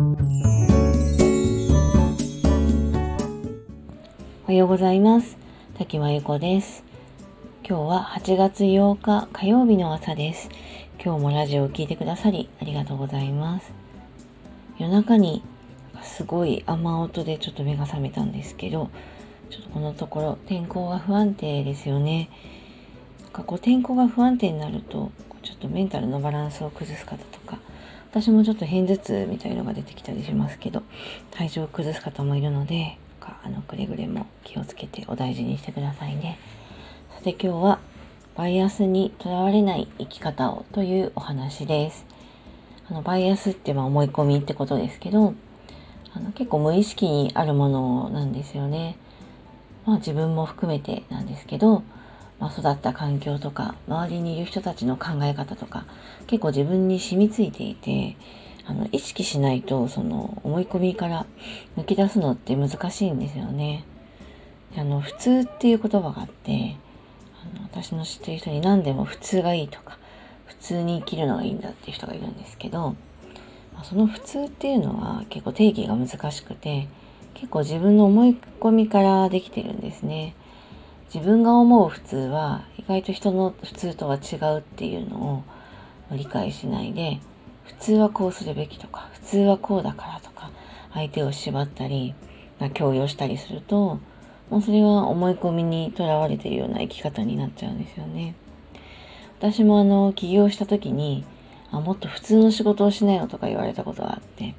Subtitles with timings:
[0.00, 0.02] お
[4.46, 5.36] はようございます。
[5.76, 6.84] 滝真由子です。
[7.68, 10.48] 今日は8月8日火曜日の朝です。
[11.04, 13.74] 今日もラジオを聴いてくださりありがとうございます。
[14.78, 15.42] 夜中に
[16.02, 18.90] すごい雨音でちょっと目が覚めたんですけど
[19.50, 22.30] ちょっとこのところ天候が不安定ですよね。
[23.34, 25.12] こう天候が不安定になると
[25.42, 27.22] ちょっとメンタルのバランスを崩す方
[28.10, 30.82] 私もちょっと偏頭痛みたいのが出てきたりしますけど
[31.30, 32.98] 体調を崩す方もいるので
[33.44, 36.38] あのくれぐれも気をつけてお大事にしてくださいね。
[37.14, 37.78] さて今日は
[38.36, 42.04] バイアスにとらわれない生き方をというお話です。
[42.90, 45.34] あのバイアスってまあ思い込みってことですけど
[46.12, 48.96] あの結構無意識にあるものなんですよね。
[49.86, 51.84] まあ自分も含めてなんですけど
[52.40, 55.84] まあ、育った環境とか周りにいる人たちの考え方とか
[56.26, 58.16] 結構自分に染みついていて
[58.66, 61.26] あの意識しないとその思い込みから
[61.76, 63.84] 抜け出すのって難しいんですよね。
[64.76, 66.76] あの普通っていう言葉があって
[67.42, 69.98] あの私の知ってる人に何でも普通がいいとか
[70.46, 72.94] 普通に生きるのがいいんだっていう人がいるんですけど
[73.74, 76.86] まあその普通っていうのは結構定義が難しくて
[77.34, 80.34] 結構自分の思い込みからできてるんですね。
[81.12, 85.44] 自分が思う普通は意外と人の普通とは違うっていうの
[86.10, 87.20] を理解しないで
[87.64, 90.52] 普通はこうするべきとか普通はこうだからとか
[90.92, 92.14] 相手を縛ったり
[92.74, 93.98] 強要したりすると
[94.50, 98.34] もうそれは思い込みにとらわれているような生き方になっちゃうんですよね。
[99.38, 101.24] 私もあの起業した時に
[101.72, 104.54] あもっと普通の仕事をしなよとか言われたことがあって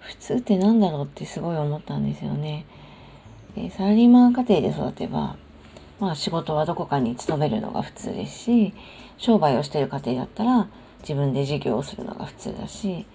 [0.00, 2.64] 普通って何だろうってすごい思ったんですよね。
[3.54, 5.36] でサラリーマン家庭で育てば
[5.98, 8.74] まあ仕事はどこかに勤めるのが普通ですし、
[9.18, 10.68] 商売をしている家庭だったら
[11.00, 13.06] 自分で事業をするのが普通だし、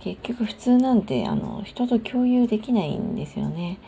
[0.00, 3.78] 結局普通なんてあの人と共有できないんですよね。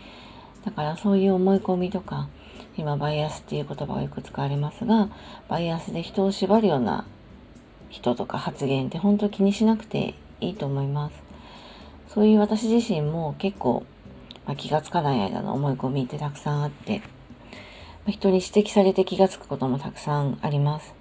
[0.65, 2.29] だからそういう思い込みとか、
[2.77, 5.09] 今バイアスっていう言葉がよく使われますが、
[5.49, 7.07] バイアスで人を縛るような
[7.89, 11.23] 人とか発言って本当気にしなくていいと思います。
[12.09, 13.85] そういう私自身も結構、
[14.47, 17.01] まあ、気がつかない間の思い込みってたくさんあって、
[18.07, 20.95] 人に指摘されて気がつくこともたくさんあります。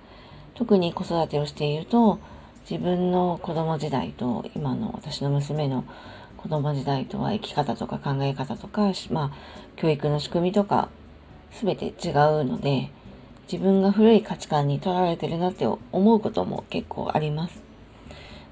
[0.54, 2.20] 特に子育てをしていると、
[2.70, 5.84] 自分の子供時代と今の私の娘の
[6.38, 9.32] 子供時代とは生き方とか考え方とか、まあ、
[9.76, 10.90] 教育の仕組みとか、
[11.52, 12.92] 全て違うので、
[13.52, 17.62] 自分が古い価値観にとらわれてるなって思うことも結構あります。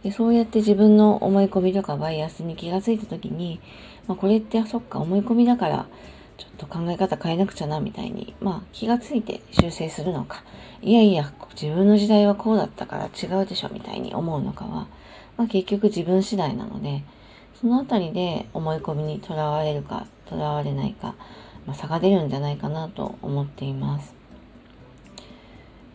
[0.03, 3.59] でそうやって自分の思い込みとかバイアスに気がついた時に、
[4.07, 5.87] まあ、これってそっか思い込みだから
[6.39, 10.43] ちょっと考え方変えなくちゃなみたいに、まあ気がついて修正するのか、
[10.81, 14.87] いやいや、自分の時代はこうだったから違うでしょみたいに思うのかは、
[15.37, 17.03] まあ結局自分次第なので、
[17.59, 21.15] そのあたりで思い込みにとらわれるか、とらわれないか、
[21.65, 24.15] まあ、差が出るんじゃないかなと思っています。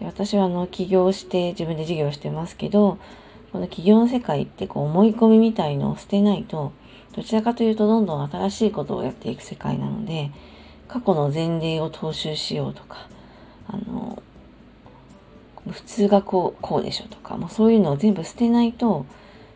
[0.02, 2.98] 私はあの起業して自分で事業してますけど、
[3.52, 6.72] この起業の世界ってこう思い込みみたいのを捨てないと、
[7.14, 10.30] どちらかというとどんどん新しいことをやっていく世界なので
[10.88, 13.08] 過去の前例を踏襲しようとか
[13.68, 14.22] あの
[15.70, 19.06] 普通がこうこうでしょとかもうそういうのを全部捨てないと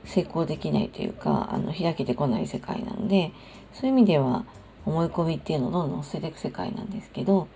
[0.05, 3.33] 成功できないというかあの開けてこない世界なので
[3.75, 4.45] そういう意味では
[4.87, 7.49] 思い込みっていうのをどんどん捨てていく世界なんですけど、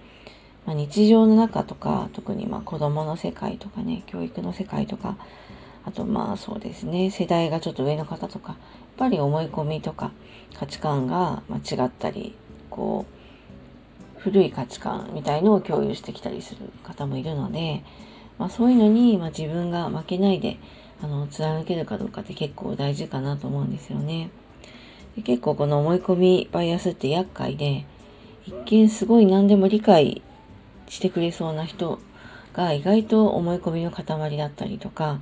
[0.66, 5.16] まあ、日常の中とか特にまあ子供の世界とかね教育の世界とか
[5.84, 8.58] あとまあそうですね世代がちょっと上の方とかやっ
[8.96, 10.12] ぱり思い込みとか
[10.54, 12.34] 価値観が違ったり
[12.70, 17.82] こう古い価値観みたいのを共有してきたりする方もいるので、
[18.38, 20.58] まあ、そういうのに、ま、自分が負けないで
[21.02, 24.30] あの貫けるかどうかって結構大事かなと思うんですよね。
[25.16, 27.84] で結構この思い込みバイアスって厄介で
[28.46, 30.22] 一見すごい何でも理解
[30.88, 31.98] してくれそうな人
[32.52, 35.20] が意外と思い込みの塊だったりとか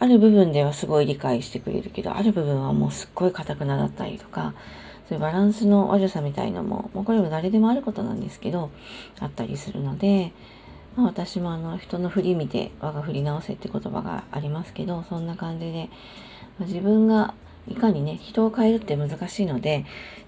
[0.00, 4.54] ある部分ではすごい理解してくれるけど、ある部分はもうすっごい硬くなだったりとか、
[5.08, 8.70] そういうバランスの悪さみたいのも、もうこれも誰でもあることなんですけど、
[9.18, 10.32] あったりするので、
[10.96, 15.88] まあ、私もあの人の振り見て我が振り直せって言葉がありますけど、そんな感じで、
[16.58, 17.34] まあ、自分が
[17.66, 19.84] いかにね、人を変えるって難しいので、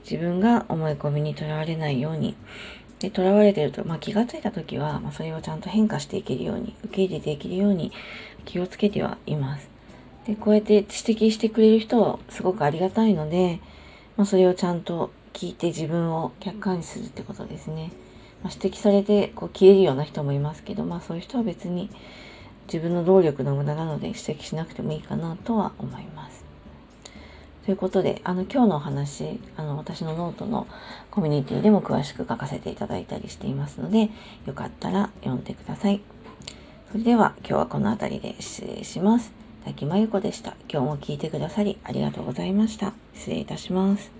[0.08, 2.34] 自分が思い込みにとらわれないように、
[3.00, 7.92] で、囚われてると、まあ、気がついた時は、まあ、それをちゃんと変化していけるように、受け入れていけるように
[8.44, 9.68] 気をつけてはいます。
[10.26, 13.60] で、こうやって指摘してくれる人はすごくありがたいので、
[14.16, 17.90] まあ、それをちゃんと聞いて自分を客観視するってことですね。
[18.42, 21.90] まあ、指摘されてこう消えるような人もいますけど、まあそういう人は別に
[22.66, 26.39] 自分の労力の無駄なので指摘しなくてもいいかなとは思います。
[27.70, 30.66] ということで、あの、今日のお話、あの、私のノートの
[31.12, 34.10] コミュニティでも詳しく書かせていただいたりしていますので、
[34.44, 36.00] よかったら読んでください。
[36.90, 39.30] それでは、今日はこの辺りで失礼します。
[39.64, 40.56] 滝真由子でした。
[40.68, 42.92] 今日も聞いてくださりありがとうございました。
[43.14, 44.19] 失礼いたします。